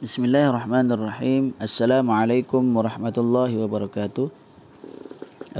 Bismillahirrahmanirrahim. 0.00 1.52
Assalamualaikum 1.60 2.64
warahmatullahi 2.72 3.52
wabarakatuh. 3.60 4.32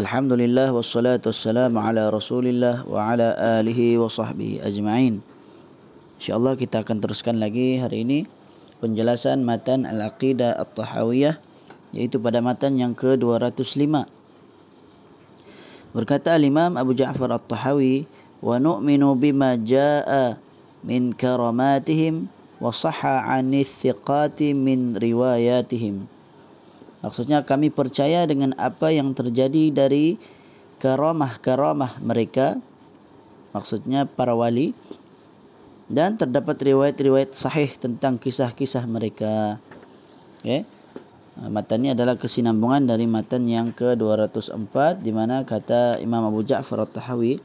Alhamdulillah 0.00 0.72
wassalatu 0.72 1.28
wassalamu 1.28 1.76
ala 1.76 2.08
Rasulillah 2.08 2.88
wa 2.88 3.04
ala 3.04 3.36
alihi 3.60 4.00
wa 4.00 4.08
sahbihi 4.08 4.64
ajma'in. 4.64 5.20
Insyaallah 6.16 6.56
kita 6.56 6.80
akan 6.80 7.04
teruskan 7.04 7.36
lagi 7.36 7.84
hari 7.84 8.00
ini 8.00 8.24
penjelasan 8.80 9.44
matan 9.44 9.84
Al-Aqidah 9.84 10.56
At-Tahawiyah 10.56 11.36
iaitu 11.92 12.16
pada 12.16 12.40
matan 12.40 12.80
yang 12.80 12.96
ke-205. 12.96 14.08
Berkata 15.92 16.32
Al-Imam 16.32 16.80
Abu 16.80 16.96
Ja'far 16.96 17.28
At-Tahawi, 17.36 18.08
"Wa 18.40 18.56
nu'minu 18.56 19.20
bima 19.20 19.60
jaa'a 19.60 20.40
min 20.80 21.12
karamatihim 21.12 22.39
wa 22.60 22.70
sahha 22.70 23.24
'ani 23.26 23.64
thiqati 23.64 24.52
min 24.52 24.94
riwayatihim. 24.94 26.04
Maksudnya 27.00 27.40
kami 27.40 27.72
percaya 27.72 28.28
dengan 28.28 28.52
apa 28.60 28.92
yang 28.92 29.16
terjadi 29.16 29.72
dari 29.72 30.20
karamah-karamah 30.84 31.96
mereka. 32.04 32.60
Maksudnya 33.56 34.04
para 34.04 34.36
wali 34.36 34.76
dan 35.90 36.14
terdapat 36.14 36.60
riwayat-riwayat 36.60 37.34
sahih 37.34 37.72
tentang 37.74 38.20
kisah-kisah 38.20 38.86
mereka. 38.86 39.58
Okay. 40.38 40.62
Matan 41.40 41.88
ini 41.88 41.96
adalah 41.96 42.20
kesinambungan 42.20 42.84
dari 42.84 43.08
matan 43.08 43.48
yang 43.48 43.72
ke-204 43.72 45.00
di 45.00 45.08
mana 45.08 45.40
kata 45.40 45.96
Imam 46.04 46.28
Abu 46.28 46.44
Ja'far 46.44 46.84
At-Tahawi 46.84 47.40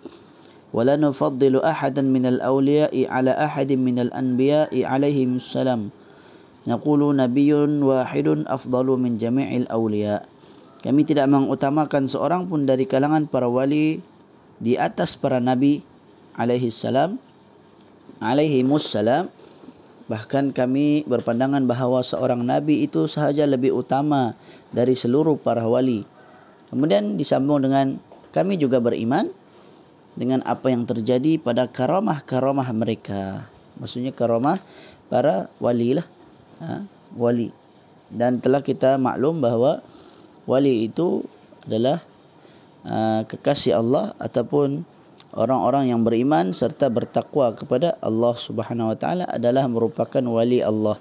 ولا 0.74 0.94
نفضل 0.94 1.54
أحدا 1.58 2.02
من 2.02 2.26
الأولياء 2.26 2.94
على 3.10 3.32
أحد 3.34 3.70
من 3.74 3.98
الأنبياء 3.98 4.70
عليهم 4.70 5.42
السلام 5.42 5.90
نقول 6.70 7.00
نبي 7.16 7.50
واحد 7.82 8.28
أفضل 8.46 8.86
من 8.94 9.18
جميع 9.18 9.48
الأولياء 9.66 10.22
kami 10.80 11.04
tidak 11.04 11.28
mengutamakan 11.28 12.08
seorang 12.08 12.48
pun 12.48 12.64
dari 12.64 12.88
kalangan 12.88 13.28
para 13.28 13.44
wali 13.44 14.00
di 14.56 14.80
atas 14.80 15.12
para 15.12 15.36
nabi 15.36 15.84
alaihi 16.40 16.72
salam 16.72 17.20
alaihi 18.16 18.64
musallam 18.64 19.28
bahkan 20.08 20.56
kami 20.56 21.04
berpandangan 21.04 21.68
bahawa 21.68 22.00
seorang 22.00 22.48
nabi 22.48 22.88
itu 22.88 23.04
sahaja 23.04 23.44
lebih 23.44 23.76
utama 23.76 24.32
dari 24.72 24.96
seluruh 24.96 25.36
para 25.36 25.68
wali 25.68 26.08
kemudian 26.72 27.20
disambung 27.20 27.60
dengan 27.60 28.00
kami 28.32 28.56
juga 28.56 28.80
beriman 28.80 29.28
dengan 30.15 30.39
apa 30.47 30.71
yang 30.71 30.87
terjadi 30.87 31.37
pada 31.37 31.67
karamah-karamah 31.67 32.71
mereka. 32.71 33.51
Maksudnya 33.75 34.15
karamah 34.15 34.63
para 35.11 35.51
wali 35.59 35.99
lah. 35.99 36.07
Ha? 36.63 36.87
Wali. 37.19 37.51
Dan 38.07 38.39
telah 38.39 38.63
kita 38.63 38.95
maklum 38.95 39.43
bahawa 39.43 39.83
wali 40.47 40.87
itu 40.87 41.27
adalah 41.67 41.99
uh, 42.87 43.27
kekasih 43.27 43.75
Allah 43.75 44.15
ataupun 44.15 44.87
orang-orang 45.35 45.91
yang 45.91 46.01
beriman 46.07 46.55
serta 46.55 46.87
bertakwa 46.87 47.51
kepada 47.51 47.99
Allah 47.99 48.33
Subhanahu 48.39 48.95
Wa 48.95 48.97
Taala 48.97 49.25
adalah 49.27 49.67
merupakan 49.67 50.23
wali 50.23 50.63
Allah. 50.63 50.95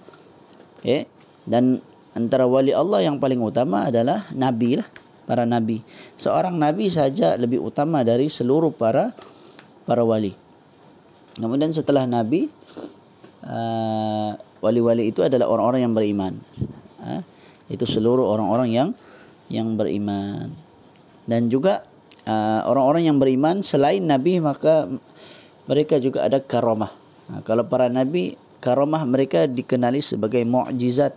Okay? 0.83 1.07
Dan 1.47 1.79
antara 2.19 2.51
wali 2.51 2.75
Allah 2.75 3.07
yang 3.07 3.23
paling 3.23 3.39
utama 3.39 3.87
adalah 3.93 4.27
nabi 4.35 4.83
lah 4.83 4.89
para 5.25 5.49
nabi. 5.49 5.81
Seorang 6.21 6.57
nabi 6.57 6.89
saja 6.93 7.37
lebih 7.37 7.61
utama 7.61 8.05
dari 8.05 8.29
seluruh 8.29 8.73
para 8.73 9.13
para 9.85 10.05
wali. 10.05 10.37
Kemudian 11.35 11.75
setelah 11.75 12.07
nabi 12.07 12.47
uh, 13.45 14.39
wali-wali 14.63 15.11
itu 15.11 15.27
adalah 15.27 15.51
orang-orang 15.51 15.81
yang 15.85 15.95
beriman. 15.97 16.33
Uh, 17.03 17.21
itu 17.69 17.85
seluruh 17.89 18.25
orang-orang 18.29 18.71
yang 18.71 18.89
yang 19.51 19.75
beriman. 19.75 20.53
Dan 21.25 21.49
juga 21.49 21.85
uh, 22.29 22.61
orang-orang 22.69 23.09
yang 23.09 23.19
beriman 23.19 23.65
selain 23.65 24.05
nabi 24.05 24.39
maka 24.39 24.87
mereka 25.65 25.99
juga 25.99 26.25
ada 26.29 26.39
karamah. 26.39 26.93
Uh, 27.33 27.41
kalau 27.43 27.65
para 27.67 27.89
nabi 27.89 28.37
karamah 28.65 29.05
mereka 29.05 29.45
dikenali 29.45 30.01
sebagai 30.01 30.41
mukjizat. 30.49 31.13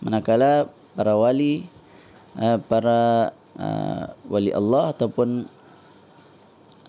Manakala 0.00 0.70
para 0.94 1.12
wali 1.18 1.68
uh, 2.38 2.58
para 2.62 3.32
uh, 3.58 4.04
wali 4.30 4.54
Allah 4.54 4.94
ataupun 4.94 5.48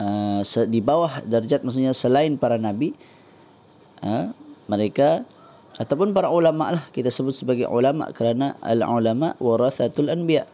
uh, 0.01 0.41
di 0.67 0.79
bawah 0.83 1.23
darjat 1.25 1.65
maksudnya 1.65 1.95
selain 1.95 2.35
para 2.37 2.61
nabi 2.61 2.93
uh, 4.05 4.33
mereka 4.69 5.25
ataupun 5.79 6.11
para 6.11 6.27
ulama 6.29 6.75
lah 6.77 6.83
kita 6.91 7.09
sebut 7.09 7.33
sebagai 7.33 7.65
ulama 7.65 8.11
kerana 8.11 8.59
al 8.61 8.83
ulama 8.85 9.33
warathatul 9.41 10.11
anbiya. 10.11 10.45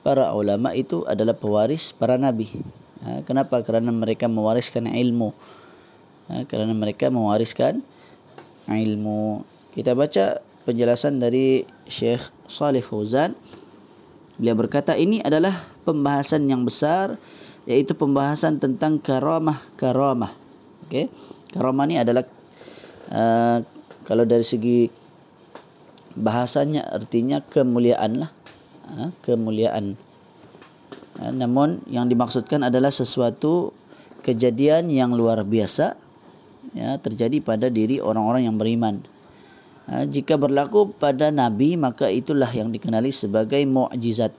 Para 0.00 0.32
ulama 0.32 0.72
itu 0.72 1.04
adalah 1.04 1.36
pewaris 1.36 1.92
para 1.92 2.16
nabi. 2.16 2.48
Uh, 3.04 3.20
kenapa? 3.28 3.60
Kerana 3.60 3.92
mereka 3.92 4.32
mewariskan 4.32 4.88
ilmu. 4.88 5.36
Uh, 6.32 6.48
kerana 6.48 6.72
mereka 6.72 7.12
mewariskan 7.12 7.84
ilmu. 8.64 9.44
Kita 9.76 9.92
baca 9.92 10.40
penjelasan 10.64 11.20
dari 11.20 11.68
Syekh 11.84 12.32
Salih 12.48 12.80
Fauzan 12.80 13.36
Beliau 14.40 14.56
berkata 14.56 14.96
ini 14.96 15.20
adalah 15.20 15.68
pembahasan 15.84 16.48
yang 16.48 16.64
besar 16.64 17.20
yaitu 17.68 17.92
pembahasan 17.92 18.56
tentang 18.56 18.96
karamah-karamah. 18.96 20.32
Okey. 20.88 21.12
Karamah 21.52 21.84
ni 21.84 22.00
adalah 22.00 22.24
uh, 23.12 23.60
kalau 24.08 24.24
dari 24.24 24.40
segi 24.40 24.88
bahasanya 26.16 26.88
artinya 26.88 27.44
kemuliaan 27.44 28.24
lah. 28.24 28.30
Uh, 28.88 29.12
kemuliaan. 29.20 30.00
Uh, 31.20 31.32
namun 31.36 31.84
yang 31.84 32.08
dimaksudkan 32.08 32.64
adalah 32.64 32.88
sesuatu 32.88 33.76
kejadian 34.24 34.88
yang 34.88 35.12
luar 35.12 35.44
biasa 35.44 36.00
ya 36.72 36.96
terjadi 36.96 37.44
pada 37.44 37.68
diri 37.68 38.00
orang-orang 38.00 38.48
yang 38.48 38.56
beriman. 38.56 39.04
Ha, 39.90 40.06
jika 40.06 40.38
berlaku 40.38 40.94
pada 40.94 41.34
nabi 41.34 41.74
maka 41.74 42.06
itulah 42.06 42.46
yang 42.54 42.70
dikenali 42.70 43.10
sebagai 43.10 43.58
mukjizat. 43.66 44.30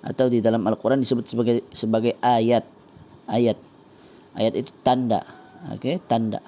Atau 0.00 0.32
di 0.32 0.40
dalam 0.40 0.64
Al-Quran 0.64 1.04
disebut 1.04 1.28
sebagai 1.28 1.60
sebagai 1.76 2.16
ayat. 2.24 2.64
Ayat. 3.28 3.60
Ayat 4.32 4.56
itu 4.56 4.72
tanda. 4.80 5.28
Okey 5.76 6.00
tanda. 6.08 6.40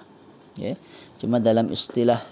Okey. 0.56 0.80
Cuma 1.20 1.36
dalam 1.36 1.68
istilah 1.68 2.24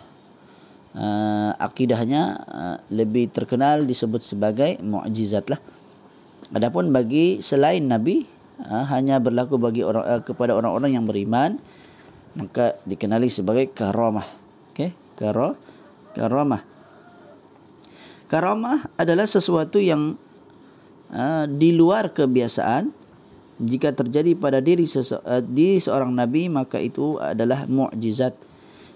uh, 0.97 1.53
akidahnya 1.61 2.23
uh, 2.41 2.77
lebih 2.89 3.29
terkenal 3.29 3.85
disebut 3.85 4.25
sebagai 4.25 4.81
mukjizat 4.81 5.53
lah. 5.53 5.61
Adapun 6.57 6.89
bagi 6.89 7.45
selain 7.45 7.85
nabi 7.85 8.25
uh, 8.65 8.89
hanya 8.89 9.21
berlaku 9.21 9.61
bagi 9.61 9.85
orang 9.85 10.09
uh, 10.09 10.23
kepada 10.25 10.57
orang-orang 10.57 10.97
yang 10.97 11.05
beriman 11.05 11.61
maka 12.33 12.81
dikenali 12.89 13.29
sebagai 13.29 13.77
karamah. 13.77 14.25
Okey 14.73 14.97
karamah 15.21 15.72
karamah. 16.15 16.63
Karamah 18.33 18.89
adalah 18.97 19.29
sesuatu 19.29 19.77
yang 19.77 20.17
uh, 21.13 21.45
di 21.45 21.77
luar 21.77 22.13
kebiasaan. 22.13 22.89
Jika 23.63 23.93
terjadi 23.93 24.33
pada 24.35 24.65
diri, 24.65 24.89
sese- 24.89 25.21
uh, 25.21 25.45
diri 25.45 25.77
seorang 25.77 26.09
nabi 26.09 26.49
maka 26.49 26.81
itu 26.81 27.21
adalah 27.21 27.69
mukjizat 27.69 28.33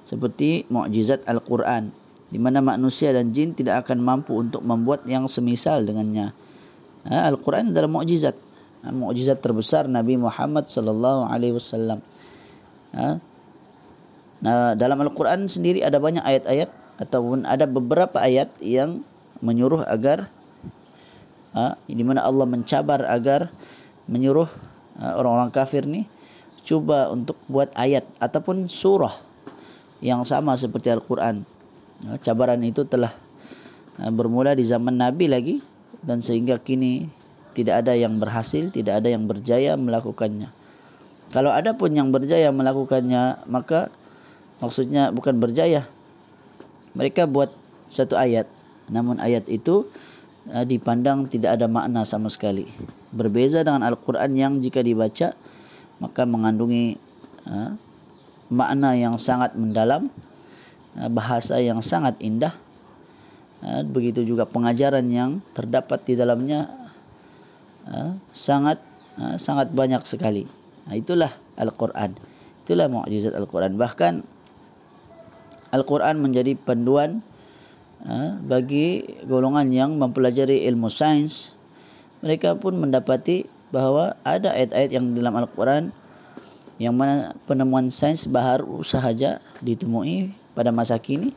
seperti 0.09 0.65
mukjizat 0.73 1.29
Al-Quran 1.29 1.93
di 2.33 2.39
mana 2.41 2.65
manusia 2.65 3.13
dan 3.13 3.31
jin 3.31 3.53
tidak 3.53 3.87
akan 3.87 4.03
mampu 4.03 4.35
untuk 4.35 4.65
membuat 4.65 5.05
yang 5.05 5.29
semisal 5.29 5.85
dengannya. 5.85 6.33
Uh, 7.05 7.29
Al-Quran 7.29 7.77
adalah 7.77 7.93
mukjizat. 7.93 8.35
Uh, 8.81 8.95
mukjizat 8.97 9.45
terbesar 9.45 9.85
Nabi 9.85 10.17
Muhammad 10.17 10.67
sallallahu 10.73 11.29
alaihi 11.29 11.55
wasallam. 11.61 12.01
Nah, 14.41 14.73
dalam 14.73 14.97
Al-Quran 15.05 15.53
sendiri 15.53 15.85
ada 15.85 16.01
banyak 16.01 16.25
ayat-ayat 16.25 16.86
ataupun 16.97 17.45
ada 17.45 17.69
beberapa 17.69 18.21
ayat 18.21 18.53
yang 18.61 19.05
menyuruh 19.45 19.85
agar 19.85 20.33
ha, 21.53 21.77
di 21.89 22.05
mana 22.05 22.25
Allah 22.25 22.49
mencabar 22.49 23.05
agar 23.09 23.53
menyuruh 24.09 24.49
ha, 25.01 25.17
orang-orang 25.17 25.53
kafir 25.53 25.85
ni 25.85 26.09
cuba 26.67 27.13
untuk 27.13 27.39
buat 27.47 27.71
ayat 27.79 28.05
ataupun 28.19 28.67
surah 28.67 29.13
yang 30.03 30.27
sama 30.27 30.59
seperti 30.59 30.93
Al-Quran. 30.93 31.47
Ha, 32.05 32.21
cabaran 32.21 32.61
itu 32.65 32.85
telah 32.85 33.13
ha, 34.01 34.09
bermula 34.13 34.53
di 34.53 34.65
zaman 34.65 34.97
Nabi 34.97 35.29
lagi 35.29 35.57
dan 36.05 36.21
sehingga 36.21 36.61
kini 36.61 37.09
tidak 37.57 37.85
ada 37.85 37.97
yang 37.97 38.21
berhasil, 38.21 38.69
tidak 38.69 39.01
ada 39.01 39.09
yang 39.09 39.25
berjaya 39.25 39.81
melakukannya. 39.81 40.53
Kalau 41.33 41.51
ada 41.51 41.73
pun 41.75 41.91
yang 41.91 42.13
berjaya 42.13 42.53
melakukannya, 42.53 43.49
maka 43.49 43.89
maksudnya 44.61 45.11
bukan 45.11 45.41
berjaya, 45.41 45.89
mereka 46.97 47.29
buat 47.29 47.53
satu 47.93 48.17
ayat 48.17 48.49
namun 48.89 49.21
ayat 49.21 49.45
itu 49.53 49.87
uh, 50.49 50.65
dipandang 50.65 51.29
tidak 51.29 51.61
ada 51.61 51.69
makna 51.69 52.09
sama 52.09 52.33
sekali 52.33 52.65
berbeza 53.13 53.61
dengan 53.61 53.85
Al-Quran 53.85 54.33
yang 54.33 54.53
jika 54.59 54.81
dibaca 54.81 55.37
maka 56.01 56.23
mengandungi 56.25 56.97
uh, 57.47 57.77
makna 58.49 58.97
yang 58.97 59.21
sangat 59.21 59.53
mendalam 59.55 60.09
uh, 60.97 61.11
bahasa 61.13 61.61
yang 61.61 61.85
sangat 61.85 62.17
indah 62.25 62.57
uh, 63.63 63.83
begitu 63.87 64.25
juga 64.25 64.49
pengajaran 64.49 65.07
yang 65.07 65.45
terdapat 65.53 66.03
di 66.05 66.15
dalamnya 66.19 66.69
uh, 67.89 68.13
sangat 68.35 68.79
uh, 69.19 69.37
sangat 69.41 69.73
banyak 69.73 70.03
sekali. 70.05 70.45
Uh, 70.87 70.97
itulah 70.99 71.33
Al-Quran. 71.57 72.15
Itulah 72.67 72.87
mukjizat 72.91 73.35
Al-Quran. 73.35 73.79
Bahkan 73.79 74.15
Al-Quran 75.75 76.23
menjadi 76.23 76.55
panduan 76.55 77.23
uh, 78.07 78.39
bagi 78.43 79.03
golongan 79.27 79.71
yang 79.71 79.91
mempelajari 79.99 80.67
ilmu 80.71 80.91
sains. 80.93 81.55
Mereka 82.23 82.59
pun 82.59 82.79
mendapati 82.79 83.47
bahawa 83.71 84.17
ada 84.23 84.55
ayat-ayat 84.55 84.91
yang 84.95 85.13
dalam 85.13 85.35
Al-Quran 85.37 85.91
yang 86.77 86.93
mana 86.93 87.33
penemuan 87.49 87.89
sains 87.89 88.29
baru 88.29 88.85
sahaja 88.85 89.41
ditemui 89.65 90.33
pada 90.53 90.69
masa 90.69 91.01
kini 91.01 91.33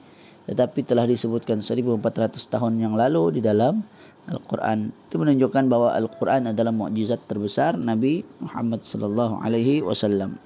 tetapi 0.50 0.82
telah 0.82 1.06
disebutkan 1.06 1.62
1400 1.62 2.02
tahun 2.50 2.82
yang 2.82 2.98
lalu 2.98 3.38
di 3.38 3.42
dalam 3.46 3.86
Al-Quran. 4.26 4.90
Itu 5.06 5.22
menunjukkan 5.22 5.70
bahawa 5.70 5.94
Al-Quran 5.94 6.50
adalah 6.50 6.74
mukjizat 6.74 7.22
terbesar 7.30 7.78
Nabi 7.78 8.26
Muhammad 8.42 8.82
sallallahu 8.82 9.46
alaihi 9.46 9.86
wasallam. 9.86 10.42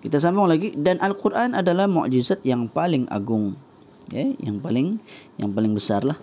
Kita 0.00 0.16
sambung 0.16 0.48
lagi 0.48 0.72
dan 0.76 0.96
Al-Quran 1.00 1.52
adalah 1.52 1.84
mukjizat 1.84 2.40
yang 2.44 2.68
paling 2.72 3.04
agung. 3.12 3.56
Ya, 4.10 4.32
yang 4.42 4.58
paling 4.58 4.98
yang 5.36 5.52
paling 5.52 5.76
besar 5.76 6.02
lah. 6.02 6.16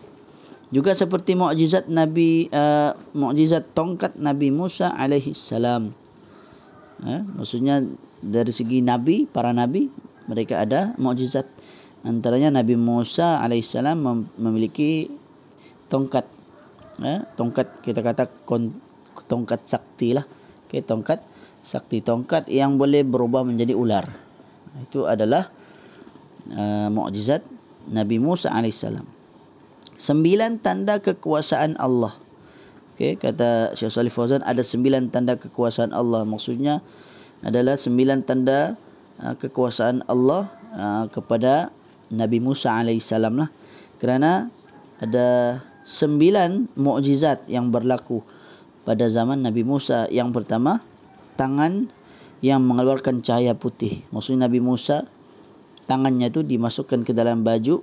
Juga 0.73 0.91
seperti 0.91 1.37
mukjizat 1.37 1.87
Nabi 1.87 2.49
uh, 2.51 2.97
mukjizat 3.15 3.71
tongkat 3.77 4.17
Nabi 4.17 4.49
Musa 4.49 4.91
alaihi 4.91 5.31
salam. 5.31 5.93
Ya, 7.05 7.21
maksudnya 7.21 7.85
dari 8.17 8.49
segi 8.49 8.81
nabi, 8.81 9.29
para 9.29 9.53
nabi 9.53 9.93
mereka 10.25 10.65
ada 10.65 10.97
mukjizat. 10.97 11.45
Antaranya 12.05 12.61
Nabi 12.61 12.77
Musa 12.77 13.41
alaihissalam 13.41 13.99
memiliki 14.37 15.11
tongkat. 15.91 16.23
Ya, 16.97 17.25
tongkat 17.35 17.81
kita 17.83 17.99
kata 18.01 18.31
tongkat 19.27 19.61
sakti 19.67 20.15
lah. 20.15 20.23
Okay, 20.67 20.83
tongkat 20.83 21.19
sakti 21.61 21.99
tongkat 21.99 22.47
yang 22.47 22.75
boleh 22.79 23.03
berubah 23.03 23.43
menjadi 23.43 23.73
ular. 23.75 24.05
Itu 24.81 25.09
adalah 25.09 25.49
uh, 26.53 26.87
mukjizat 26.93 27.43
Nabi 27.89 28.21
Musa 28.21 28.53
alaihissalam. 28.53 29.05
Sembilan 29.97 30.61
tanda 30.61 31.01
kekuasaan 31.01 31.79
Allah. 31.81 32.13
Okay, 32.97 33.13
kata 33.17 33.77
Syekh 33.77 33.93
Salih 33.93 34.13
Fauzan 34.13 34.41
ada 34.41 34.61
sembilan 34.61 35.09
tanda 35.13 35.37
kekuasaan 35.37 35.93
Allah. 35.93 36.25
Maksudnya 36.25 36.81
adalah 37.45 37.77
sembilan 37.77 38.25
tanda 38.25 38.77
uh, 39.21 39.35
kekuasaan 39.37 40.05
Allah 40.05 40.49
uh, 40.73 41.05
kepada 41.09 41.73
Nabi 42.13 42.37
Musa 42.41 42.73
alaihissalam 42.73 43.33
lah. 43.37 43.49
Kerana 43.97 44.49
ada 45.01 45.61
sembilan 45.85 46.73
mukjizat 46.77 47.49
yang 47.49 47.69
berlaku 47.69 48.21
pada 48.85 49.09
zaman 49.09 49.41
Nabi 49.41 49.65
Musa. 49.65 50.05
Yang 50.09 50.41
pertama, 50.41 50.81
tangan 51.37 51.93
yang 52.41 52.65
mengeluarkan 52.65 53.21
cahaya 53.21 53.53
putih. 53.53 54.01
Maksudnya 54.09 54.49
Nabi 54.49 54.59
Musa 54.61 55.05
tangannya 55.87 56.29
itu 56.29 56.43
dimasukkan 56.43 57.07
ke 57.07 57.15
dalam 57.15 57.41
baju. 57.41 57.81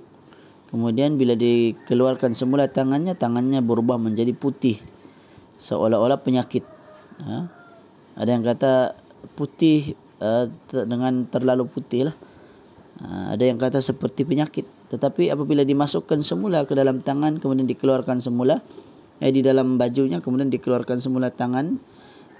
Kemudian 0.69 1.15
bila 1.15 1.33
dikeluarkan 1.39 2.35
semula 2.35 2.67
tangannya, 2.67 3.15
tangannya 3.15 3.63
berubah 3.63 3.95
menjadi 3.95 4.35
putih 4.35 4.79
seolah-olah 5.59 6.19
penyakit. 6.19 6.67
Ha? 7.23 7.47
Ada 8.19 8.29
yang 8.29 8.43
kata 8.43 8.73
putih 9.39 9.95
uh, 10.19 10.47
dengan 10.71 11.27
terlalu 11.27 11.67
putih 11.67 12.11
lah. 12.11 12.15
Uh, 12.99 13.35
ada 13.35 13.43
yang 13.43 13.59
kata 13.59 13.79
seperti 13.79 14.27
penyakit. 14.27 14.67
Tetapi 14.91 15.31
apabila 15.31 15.65
dimasukkan 15.65 16.21
semula 16.21 16.63
ke 16.63 16.77
dalam 16.77 17.01
tangan, 17.01 17.41
kemudian 17.41 17.67
dikeluarkan 17.67 18.21
semula, 18.21 18.61
eh, 19.19 19.31
di 19.33 19.41
dalam 19.41 19.75
bajunya, 19.75 20.21
kemudian 20.21 20.51
dikeluarkan 20.51 21.01
semula 21.01 21.33
tangan, 21.33 21.81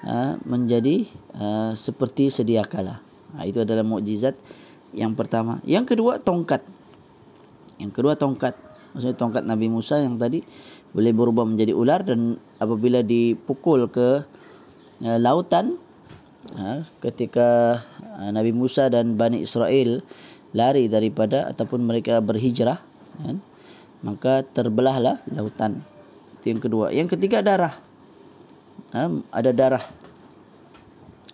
uh, 0.05 0.39
menjadi 0.45 1.09
uh, 1.35 1.73
seperti 1.73 2.29
sedia 2.31 2.63
kala. 2.63 3.01
Uh, 3.35 3.43
itu 3.43 3.61
adalah 3.65 3.83
mukjizat 3.83 4.37
yang 4.95 5.17
pertama. 5.17 5.59
Yang 5.67 5.97
kedua, 5.97 6.21
tongkat. 6.21 6.63
Yang 7.81 7.91
kedua, 7.91 8.13
tongkat. 8.15 8.55
Maksudnya 8.95 9.17
tongkat 9.19 9.43
Nabi 9.43 9.67
Musa 9.67 9.99
yang 9.99 10.15
tadi 10.15 10.39
boleh 10.95 11.11
berubah 11.11 11.43
menjadi 11.43 11.75
ular 11.75 12.07
dan 12.07 12.39
apabila 12.63 13.03
dipukul 13.03 13.91
ke 13.91 14.23
lautan 15.03 15.75
ketika 17.03 17.83
Nabi 18.31 18.55
Musa 18.55 18.87
dan 18.87 19.19
Bani 19.19 19.43
Israel 19.43 19.99
lari 20.55 20.87
daripada 20.87 21.51
ataupun 21.51 21.83
mereka 21.83 22.23
berhijrah 22.23 22.79
uh, 23.19 23.35
maka 23.99 24.47
terbelahlah 24.47 25.19
lautan 25.27 25.83
itu 26.39 26.55
yang 26.55 26.61
kedua 26.63 26.85
yang 26.95 27.11
ketiga 27.11 27.43
darah 27.43 27.75
uh, 28.95 29.11
ada 29.35 29.51
darah 29.51 29.83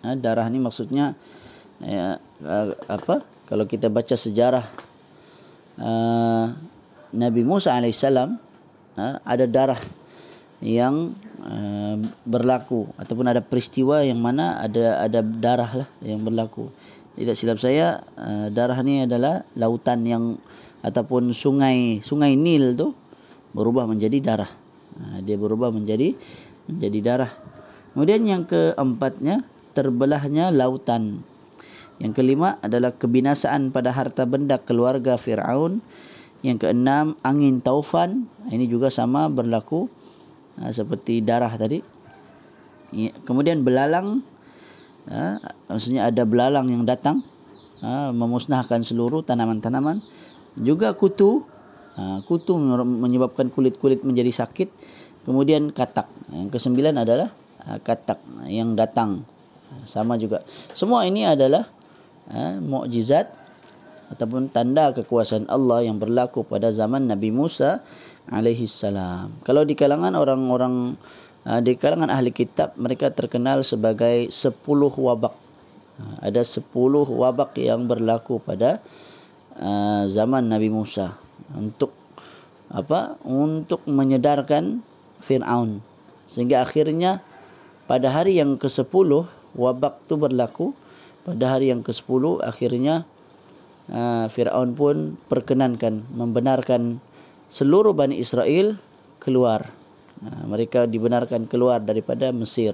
uh, 0.02 0.16
darah 0.18 0.46
ni 0.50 0.58
maksudnya 0.58 1.14
uh, 1.86 2.18
uh, 2.42 2.74
apa 2.90 3.22
kalau 3.46 3.64
kita 3.70 3.86
baca 3.86 4.18
sejarah 4.18 4.66
uh, 5.78 6.50
Nabi 7.12 7.44
Musa 7.44 7.76
alaihissalam 7.76 8.40
ha, 8.96 9.20
ada 9.20 9.44
darah 9.44 9.80
yang 10.62 11.12
uh, 11.42 11.98
berlaku 12.24 12.88
ataupun 12.96 13.26
ada 13.28 13.42
peristiwa 13.42 14.00
yang 14.06 14.22
mana 14.22 14.62
ada 14.62 15.02
ada 15.02 15.20
darah 15.20 15.84
lah 15.84 15.88
yang 16.00 16.22
berlaku. 16.22 16.70
Tidak 17.12 17.36
silap 17.36 17.60
saya 17.60 18.00
uh, 18.16 18.48
darah 18.48 18.80
ni 18.80 19.04
adalah 19.04 19.44
lautan 19.58 20.06
yang 20.08 20.24
ataupun 20.80 21.34
sungai 21.36 22.00
sungai 22.00 22.38
Nil 22.38 22.72
tu 22.78 22.96
berubah 23.52 23.84
menjadi 23.84 24.18
darah. 24.22 24.52
Dia 25.24 25.36
berubah 25.40 25.72
menjadi 25.72 26.14
menjadi 26.68 26.98
darah. 27.00 27.32
Kemudian 27.92 28.24
yang 28.24 28.42
keempatnya 28.48 29.44
terbelahnya 29.76 30.48
lautan. 30.52 31.24
Yang 32.00 32.24
kelima 32.24 32.58
adalah 32.64 32.96
kebinasaan 32.96 33.70
pada 33.70 33.92
harta 33.94 34.26
benda 34.26 34.58
keluarga 34.58 35.14
Firaun 35.20 35.84
yang 36.42 36.58
keenam, 36.58 37.14
angin 37.22 37.62
taufan. 37.62 38.26
Ini 38.50 38.66
juga 38.66 38.90
sama 38.90 39.30
berlaku 39.30 39.86
uh, 40.58 40.72
seperti 40.74 41.22
darah 41.22 41.54
tadi. 41.54 41.78
Kemudian 43.22 43.62
belalang. 43.62 44.26
Uh, 45.06 45.38
maksudnya 45.70 46.10
ada 46.10 46.26
belalang 46.26 46.66
yang 46.72 46.82
datang. 46.82 47.22
Uh, 47.78 48.10
memusnahkan 48.10 48.82
seluruh 48.82 49.22
tanaman-tanaman. 49.22 50.02
Juga 50.58 50.92
kutu. 50.92 51.46
Kutu 52.24 52.56
menyebabkan 52.56 53.52
kulit-kulit 53.52 54.00
menjadi 54.00 54.32
sakit. 54.32 54.72
Kemudian 55.28 55.68
katak. 55.76 56.08
Yang 56.32 56.56
kesembilan 56.56 56.96
adalah 56.96 57.28
katak 57.82 58.18
yang 58.50 58.74
datang. 58.74 59.22
Uh, 59.70 59.84
sama 59.86 60.18
juga. 60.18 60.42
Semua 60.74 61.06
ini 61.06 61.22
adalah 61.26 61.68
uh, 62.30 62.58
mukjizat 62.58 63.30
ataupun 64.12 64.52
tanda 64.52 64.92
kekuasaan 64.92 65.48
Allah 65.48 65.88
yang 65.88 65.96
berlaku 65.96 66.44
pada 66.44 66.68
zaman 66.68 67.08
Nabi 67.08 67.32
Musa 67.32 67.80
alaihi 68.28 68.68
salam. 68.68 69.32
Kalau 69.40 69.64
di 69.64 69.72
kalangan 69.72 70.12
orang-orang 70.12 71.00
di 71.42 71.74
kalangan 71.74 72.06
ahli 72.06 72.30
kitab 72.30 72.76
mereka 72.78 73.10
terkenal 73.10 73.66
sebagai 73.66 74.30
10 74.30 74.62
wabak. 74.78 75.34
Ada 76.22 76.46
10 76.46 76.70
wabak 77.08 77.58
yang 77.58 77.90
berlaku 77.90 78.38
pada 78.38 78.78
zaman 80.06 80.46
Nabi 80.46 80.70
Musa 80.70 81.18
untuk 81.56 81.90
apa? 82.70 83.18
Untuk 83.26 83.82
menyedarkan 83.90 84.86
Firaun 85.18 85.82
sehingga 86.32 86.64
akhirnya 86.64 87.20
pada 87.92 88.08
hari 88.08 88.40
yang 88.40 88.56
ke-10 88.56 89.28
wabak 89.52 90.00
itu 90.08 90.16
berlaku 90.16 90.72
pada 91.28 91.44
hari 91.52 91.68
yang 91.68 91.84
ke-10 91.84 92.40
akhirnya 92.40 93.04
uh, 93.92 94.32
Firaun 94.32 94.72
pun 94.72 95.20
perkenankan 95.28 96.08
membenarkan 96.08 97.04
seluruh 97.52 97.92
Bani 97.92 98.16
Israel 98.16 98.80
keluar. 99.20 99.76
Uh, 100.24 100.48
mereka 100.48 100.88
dibenarkan 100.88 101.44
keluar 101.44 101.84
daripada 101.84 102.32
Mesir. 102.32 102.72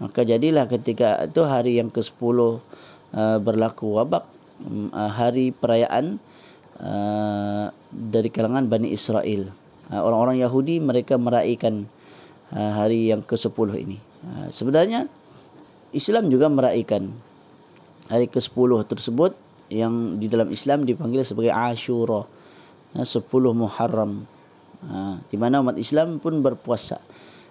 Maka 0.00 0.24
jadilah 0.24 0.72
ketika 0.72 1.28
itu 1.28 1.44
hari 1.44 1.76
yang 1.76 1.92
ke-10 1.92 2.16
uh, 2.16 3.38
berlaku 3.44 3.92
wabak 4.00 4.24
uh, 4.88 5.10
hari 5.12 5.52
perayaan 5.52 6.16
uh, 6.80 7.68
dari 7.92 8.32
kalangan 8.32 8.72
Bani 8.72 8.88
Israel. 8.88 9.52
Uh, 9.92 10.00
orang-orang 10.00 10.40
Yahudi 10.40 10.80
mereka 10.80 11.20
meraihkan 11.20 11.92
uh, 12.56 12.72
hari 12.72 13.12
yang 13.12 13.20
ke-10 13.20 13.68
ini. 13.84 14.13
Uh, 14.24 14.48
sebenarnya 14.48 15.06
Islam 15.92 16.32
juga 16.32 16.48
meraihkan 16.48 17.12
hari 18.08 18.26
ke-10 18.28 18.70
tersebut 18.88 19.32
yang 19.72 20.20
di 20.20 20.28
dalam 20.28 20.50
Islam 20.52 20.84
dipanggil 20.84 21.24
sebagai 21.24 21.52
Ashura. 21.54 22.26
Ya, 22.94 23.02
10 23.02 23.26
Muharram. 23.54 24.28
Ha, 24.84 25.16
di 25.32 25.36
mana 25.40 25.64
umat 25.64 25.80
Islam 25.80 26.20
pun 26.20 26.44
berpuasa. 26.44 27.00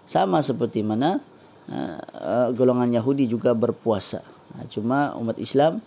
Sama 0.06 0.46
seperti 0.46 0.86
mana 0.86 1.18
ha, 1.68 2.48
golongan 2.54 2.94
Yahudi 2.94 3.26
juga 3.26 3.58
berpuasa. 3.58 4.22
Ha, 4.56 4.70
cuma 4.70 5.18
umat 5.18 5.36
Islam 5.42 5.82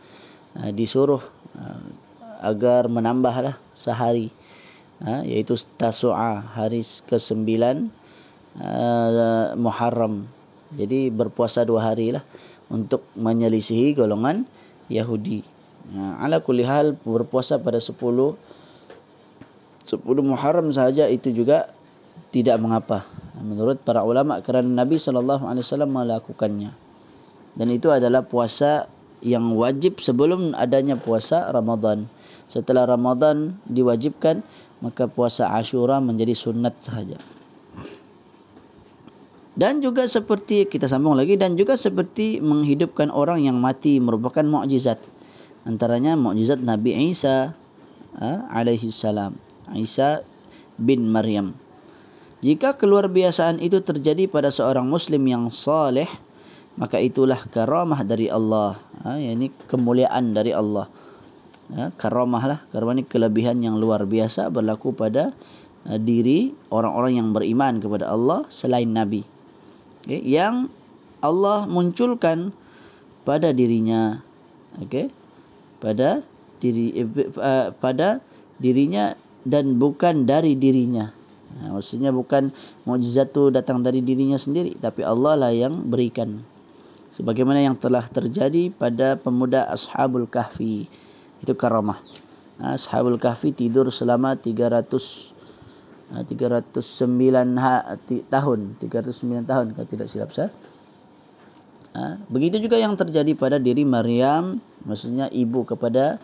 ha, 0.58 0.74
disuruh 0.74 1.22
ha, 1.54 1.78
agar 2.42 2.90
menambahlah 2.90 3.56
sehari 3.72 4.28
ha, 5.00 5.22
iaitu 5.22 5.56
Tasu'a 5.78 6.58
hari 6.58 6.82
ke-9 6.82 7.46
uh, 8.60 9.54
Muharram. 9.56 10.28
Jadi 10.74 11.14
berpuasa 11.14 11.62
dua 11.62 11.92
hari 11.92 12.16
lah 12.16 12.24
untuk 12.66 13.06
menyelisihi 13.14 13.94
golongan 13.94 14.42
Yahudi. 14.90 15.46
Ha, 15.94 16.26
ala 16.26 16.42
kulli 16.42 16.66
hal 16.66 16.98
berpuasa 16.98 17.62
pada 17.62 17.78
10 17.78 17.94
10 17.94 18.34
Muharram 20.02 20.66
sahaja 20.74 21.06
itu 21.06 21.30
juga 21.30 21.70
tidak 22.34 22.58
mengapa 22.58 23.06
menurut 23.38 23.78
para 23.86 24.02
ulama 24.02 24.42
kerana 24.42 24.66
Nabi 24.66 24.98
sallallahu 24.98 25.46
alaihi 25.46 25.62
wasallam 25.62 25.94
melakukannya. 25.94 26.74
Dan 27.56 27.68
itu 27.70 27.88
adalah 27.94 28.26
puasa 28.26 28.90
yang 29.22 29.54
wajib 29.54 30.02
sebelum 30.02 30.58
adanya 30.58 30.98
puasa 30.98 31.46
Ramadan. 31.54 32.10
Setelah 32.50 32.84
Ramadan 32.84 33.56
diwajibkan 33.70 34.42
maka 34.82 35.08
puasa 35.08 35.56
Ashura 35.56 36.02
menjadi 36.02 36.36
sunat 36.36 36.76
sahaja. 36.84 37.16
Dan 39.56 39.80
juga 39.80 40.04
seperti 40.04 40.68
kita 40.68 40.84
sambung 40.84 41.16
lagi 41.16 41.40
dan 41.40 41.56
juga 41.56 41.80
seperti 41.80 42.44
menghidupkan 42.44 43.08
orang 43.08 43.40
yang 43.40 43.56
mati 43.56 43.96
merupakan 43.96 44.44
mukjizat. 44.44 45.00
Antaranya 45.64 46.12
mukjizat 46.12 46.60
Nabi 46.60 46.92
Isa 47.08 47.56
ha, 48.20 48.30
alaihi 48.52 48.92
salam. 48.92 49.32
Isa 49.72 50.20
bin 50.76 51.08
Maryam. 51.08 51.56
Jika 52.44 52.76
keluar 52.76 53.08
biasaan 53.08 53.56
itu 53.64 53.80
terjadi 53.80 54.28
pada 54.28 54.52
seorang 54.52 54.84
muslim 54.84 55.24
yang 55.24 55.48
saleh, 55.48 56.06
maka 56.76 57.00
itulah 57.00 57.40
karamah 57.48 58.04
dari 58.04 58.28
Allah. 58.28 58.76
Ha, 59.08 59.16
ini 59.16 59.48
kemuliaan 59.72 60.36
dari 60.36 60.52
Allah. 60.52 60.84
Ha, 61.72 61.96
karamah 61.96 62.44
lah. 62.44 62.58
Karamah 62.76 62.92
ini 63.00 63.08
kelebihan 63.08 63.64
yang 63.64 63.80
luar 63.80 64.04
biasa 64.04 64.52
berlaku 64.52 64.92
pada 64.92 65.32
uh, 65.88 65.96
diri 65.96 66.52
orang-orang 66.68 67.24
yang 67.24 67.32
beriman 67.32 67.80
kepada 67.80 68.12
Allah 68.12 68.44
selain 68.52 68.92
Nabi 68.92 69.35
okay, 70.06 70.22
yang 70.22 70.70
Allah 71.20 71.66
munculkan 71.66 72.54
pada 73.26 73.50
dirinya. 73.50 74.22
Okey 74.78 75.26
pada 75.78 76.24
diri 76.58 77.04
uh, 77.36 77.70
pada 77.76 78.24
dirinya 78.56 79.14
dan 79.44 79.76
bukan 79.76 80.24
dari 80.24 80.56
dirinya. 80.56 81.12
Ha, 81.56 81.72
maksudnya 81.72 82.10
bukan 82.10 82.50
mukjizat 82.84 83.32
itu 83.32 83.48
datang 83.54 83.80
dari 83.80 84.02
dirinya 84.02 84.36
sendiri 84.36 84.74
tapi 84.76 85.06
Allah 85.06 85.36
lah 85.38 85.52
yang 85.52 85.86
berikan. 85.86 86.42
Sebagaimana 87.14 87.64
yang 87.64 87.76
telah 87.78 88.04
terjadi 88.04 88.68
pada 88.74 89.16
pemuda 89.16 89.64
ashabul 89.72 90.28
kahfi 90.28 90.88
itu 91.40 91.52
karamah. 91.54 92.00
Ha, 92.58 92.74
ashabul 92.76 93.20
kahfi 93.20 93.52
tidur 93.52 93.88
selama 93.92 94.34
300 94.34 95.35
309 96.12 97.58
ha, 97.58 97.98
ti, 97.98 98.22
tahun. 98.30 98.78
309 98.78 99.42
tahun 99.42 99.66
kalau 99.74 99.88
tidak 99.88 100.06
silap 100.06 100.30
saya 100.30 100.54
ha, 101.96 102.20
begitu 102.30 102.62
juga 102.62 102.78
yang 102.78 102.94
terjadi 102.94 103.32
pada 103.34 103.58
diri 103.58 103.82
Maryam 103.82 104.62
maksudnya 104.86 105.26
ibu 105.34 105.66
kepada 105.66 106.22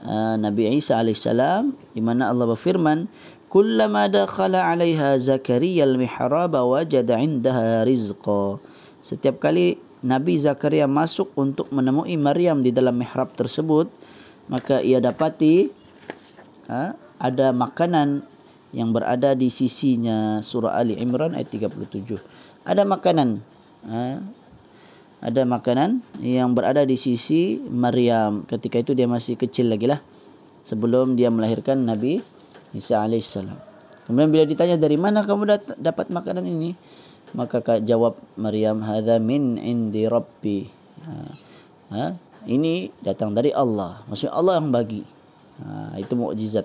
uh, 0.00 0.34
Nabi 0.40 0.72
Isa 0.80 0.96
alaihissalam 0.96 1.76
di 1.92 2.00
mana 2.00 2.32
Allah 2.32 2.48
berfirman 2.48 3.10
kullama 3.52 4.08
dakhala 4.08 4.72
'alaiha 4.72 5.20
zakaria 5.20 5.84
al-mihrab 5.84 6.56
wajada 6.56 7.20
'indaha 7.20 7.84
rizqa. 7.84 8.56
Setiap 9.04 9.42
kali 9.42 9.80
Nabi 10.00 10.40
Zakaria 10.40 10.88
masuk 10.88 11.28
untuk 11.36 11.68
menemui 11.68 12.16
Maryam 12.16 12.64
di 12.64 12.72
dalam 12.72 12.96
mihrab 12.96 13.36
tersebut 13.36 13.92
maka 14.48 14.80
ia 14.80 14.96
dapati 14.96 15.68
ha, 16.72 16.96
ada 17.20 17.52
makanan 17.52 18.24
yang 18.70 18.94
berada 18.94 19.34
di 19.34 19.50
sisinya 19.50 20.38
surah 20.42 20.78
Ali 20.78 20.94
Imran 20.98 21.34
ayat 21.34 21.50
37 21.50 22.18
ada 22.62 22.82
makanan 22.86 23.42
ha? 23.86 24.22
ada 25.20 25.42
makanan 25.44 26.00
yang 26.24 26.56
berada 26.56 26.80
di 26.88 26.96
sisi 26.96 27.60
Maryam. 27.60 28.48
Ketika 28.48 28.80
itu 28.80 28.96
dia 28.96 29.04
masih 29.04 29.36
kecil 29.36 29.68
lagi 29.68 29.84
lah 29.84 30.00
sebelum 30.64 31.12
dia 31.18 31.28
melahirkan 31.28 31.84
Nabi 31.84 32.24
Isa 32.72 33.02
alaihissalam 33.04 33.58
kemudian 34.08 34.30
bila 34.30 34.44
ditanya 34.46 34.80
dari 34.80 34.96
mana 34.96 35.22
kamu 35.22 35.42
dat- 35.46 35.78
dapat 35.78 36.10
makanan 36.10 36.46
ini? 36.46 36.74
Maka 37.30 37.62
jawab 37.78 38.18
Maryam 38.34 38.82
hadza 38.82 39.22
min 39.22 39.54
indi 39.54 40.02
rabbi. 40.10 40.66
Ha? 41.06 41.14
ha? 41.94 42.04
ini 42.48 42.88
datang 43.04 43.36
dari 43.36 43.52
Allah. 43.52 44.00
Maksudnya 44.08 44.34
Allah 44.34 44.58
yang 44.58 44.72
bagi. 44.72 45.02
Ha, 45.60 45.94
itu 46.00 46.16
mukjizat 46.16 46.64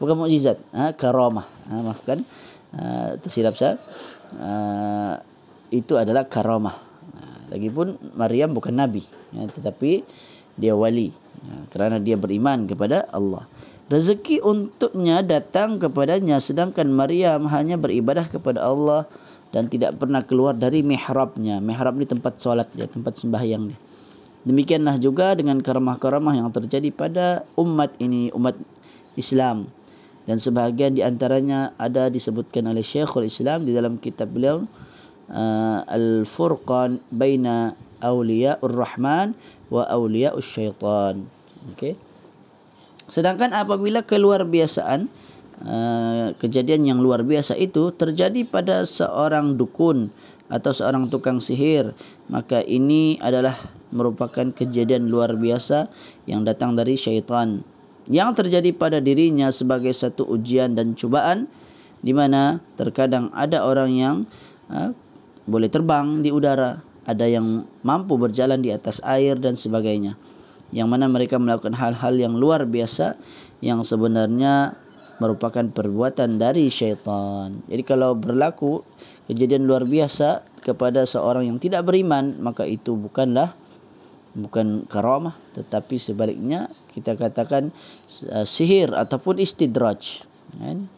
bukan 0.00 0.26
mukjizat 0.26 0.56
ha, 0.72 0.96
karamah. 0.96 1.46
Ha, 1.68 1.72
maafkan. 1.84 2.18
Ha, 2.74 3.14
tersilap 3.20 3.54
saya 3.54 3.76
ha, 4.40 5.20
itu 5.68 5.94
adalah 6.00 6.24
karamah. 6.24 6.74
Ha, 7.14 7.52
lagipun 7.52 8.00
Maryam 8.16 8.56
bukan 8.56 8.74
nabi 8.74 9.04
ya, 9.30 9.44
tetapi 9.46 10.02
dia 10.56 10.72
wali. 10.72 11.12
Ha, 11.44 11.68
kerana 11.68 12.00
dia 12.00 12.16
beriman 12.16 12.64
kepada 12.64 13.06
Allah. 13.12 13.44
Rezeki 13.90 14.38
untuknya 14.46 15.20
datang 15.20 15.82
kepadanya 15.82 16.38
sedangkan 16.38 16.88
Maryam 16.94 17.50
hanya 17.50 17.74
beribadah 17.74 18.22
kepada 18.30 18.62
Allah 18.62 19.10
dan 19.50 19.66
tidak 19.66 19.98
pernah 19.98 20.22
keluar 20.22 20.54
dari 20.54 20.80
mihrabnya. 20.86 21.58
Mihrab 21.58 21.98
ni 21.98 22.06
tempat 22.06 22.38
solat 22.38 22.70
dia 22.70 22.86
tempat 22.86 23.18
sembahyang 23.18 23.74
dia. 23.74 23.78
Demikianlah 24.40 24.96
juga 24.96 25.36
dengan 25.36 25.60
karamah-karamah 25.60 26.32
yang 26.38 26.48
terjadi 26.48 26.88
pada 26.94 27.44
umat 27.60 27.92
ini 28.00 28.32
umat 28.32 28.56
Islam 29.18 29.68
dan 30.28 30.36
sebahagian 30.36 30.96
di 30.96 31.02
antaranya 31.02 31.72
ada 31.80 32.12
disebutkan 32.12 32.68
oleh 32.68 32.84
Syekhul 32.84 33.26
Islam 33.26 33.64
di 33.64 33.72
dalam 33.72 33.96
kitab 33.96 34.30
beliau 34.30 34.68
uh, 35.32 35.80
Al-Furqan 35.88 37.00
baina 37.08 37.72
awliya'ur 38.02 38.74
rahman 38.74 39.36
wa 39.72 39.86
awliya'us 39.86 40.44
syaitan. 40.44 41.24
Okey. 41.76 41.96
Sedangkan 43.10 43.50
apabila 43.56 44.06
keluar 44.06 44.46
biasaan 44.46 45.10
uh, 45.64 46.32
kejadian 46.38 46.86
yang 46.86 46.98
luar 47.00 47.24
biasa 47.26 47.56
itu 47.58 47.90
terjadi 47.94 48.46
pada 48.46 48.84
seorang 48.86 49.56
dukun 49.58 50.12
atau 50.50 50.74
seorang 50.74 51.06
tukang 51.06 51.38
sihir 51.38 51.94
maka 52.26 52.58
ini 52.66 53.18
adalah 53.22 53.54
merupakan 53.94 54.50
kejadian 54.50 55.06
luar 55.06 55.38
biasa 55.38 55.86
yang 56.26 56.42
datang 56.42 56.74
dari 56.74 56.98
syaitan 56.98 57.62
yang 58.08 58.32
terjadi 58.32 58.72
pada 58.72 59.02
dirinya 59.02 59.52
sebagai 59.52 59.92
satu 59.92 60.24
ujian 60.24 60.72
dan 60.72 60.96
cubaan 60.96 61.50
di 62.00 62.16
mana 62.16 62.64
terkadang 62.80 63.28
ada 63.36 63.60
orang 63.66 63.90
yang 63.92 64.16
ha, 64.72 64.96
boleh 65.44 65.68
terbang 65.68 66.24
di 66.24 66.32
udara, 66.32 66.80
ada 67.04 67.26
yang 67.28 67.68
mampu 67.84 68.16
berjalan 68.16 68.62
di 68.64 68.72
atas 68.72 69.02
air 69.04 69.36
dan 69.36 69.58
sebagainya. 69.58 70.16
Yang 70.70 70.88
mana 70.88 71.10
mereka 71.10 71.36
melakukan 71.36 71.74
hal-hal 71.74 72.14
yang 72.14 72.38
luar 72.38 72.64
biasa 72.64 73.18
yang 73.58 73.82
sebenarnya 73.82 74.78
merupakan 75.20 75.66
perbuatan 75.68 76.40
dari 76.40 76.72
syaitan. 76.72 77.60
Jadi 77.68 77.82
kalau 77.84 78.16
berlaku 78.16 78.80
kejadian 79.28 79.68
luar 79.68 79.84
biasa 79.84 80.46
kepada 80.64 81.04
seorang 81.04 81.50
yang 81.50 81.58
tidak 81.60 81.84
beriman, 81.84 82.38
maka 82.40 82.64
itu 82.64 82.96
bukanlah 82.96 83.52
bukan 84.30 84.86
karamah 84.86 85.34
tetapi 85.58 85.98
sebaliknya 85.98 86.70
kita 86.90 87.14
katakan 87.14 87.70
uh, 88.30 88.44
sihir 88.46 88.92
ataupun 88.92 89.38
istidraj 89.38 90.26
kan? 90.58 90.90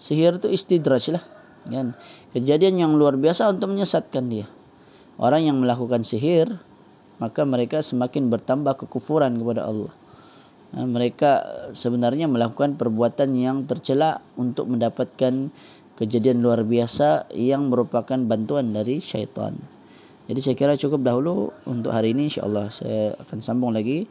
Sihir 0.00 0.40
itu 0.40 0.48
istidraj 0.50 1.14
lah 1.14 1.24
kan? 1.68 1.94
Kejadian 2.32 2.80
yang 2.80 2.92
luar 2.96 3.14
biasa 3.20 3.52
untuk 3.52 3.76
menyesatkan 3.76 4.26
dia. 4.26 4.48
Orang 5.20 5.46
yang 5.46 5.60
melakukan 5.60 6.02
sihir 6.02 6.58
maka 7.22 7.46
mereka 7.46 7.78
semakin 7.84 8.26
bertambah 8.32 8.74
kekufuran 8.84 9.38
kepada 9.38 9.70
Allah. 9.70 9.92
Ha, 10.74 10.82
mereka 10.82 11.46
sebenarnya 11.70 12.26
melakukan 12.26 12.74
perbuatan 12.74 13.30
yang 13.38 13.62
tercela 13.70 14.18
untuk 14.34 14.66
mendapatkan 14.66 15.54
kejadian 15.94 16.42
luar 16.42 16.66
biasa 16.66 17.30
yang 17.30 17.70
merupakan 17.70 18.18
bantuan 18.26 18.74
dari 18.74 18.98
syaitan. 18.98 19.54
Jadi 20.26 20.40
saya 20.42 20.56
kira 20.58 20.74
cukup 20.74 21.06
dahulu 21.06 21.54
untuk 21.68 21.94
hari 21.94 22.16
ini. 22.16 22.26
Insyaallah 22.32 22.66
saya 22.74 23.14
akan 23.22 23.38
sambung 23.44 23.70
lagi 23.70 24.08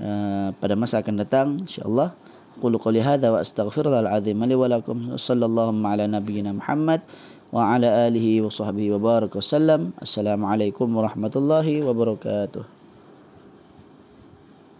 uh, 0.00 0.52
pada 0.56 0.74
masa 0.76 1.00
akan 1.00 1.14
datang 1.16 1.48
insyaallah 1.64 2.12
qulu 2.60 2.76
qali 2.80 3.00
hadza 3.00 3.32
wa 3.32 3.40
astaghfirullahal 3.40 4.10
azim 4.12 4.40
li 4.44 4.56
wa 4.56 4.68
lakum. 4.68 5.16
Sallallahu 5.16 5.76
ala 5.84 6.04
nabiyyina 6.08 6.56
Muhammad 6.56 7.04
wa 7.54 7.72
ala 7.72 8.10
alihi 8.10 8.42
wa 8.42 8.50
sahbihi 8.50 8.92
wa 8.96 9.00
baraka 9.00 9.38
wasallam 9.38 9.94
assalamu 10.02 10.50
alaikum 10.50 10.90
warahmatullahi 10.90 11.80
wabarakatuh 11.80 12.75